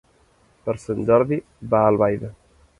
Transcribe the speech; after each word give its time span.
Per 0.69 0.75
Sant 0.85 1.05
Jordi 1.11 1.39
va 1.75 1.85
a 1.85 1.93
Albaida. 1.95 2.35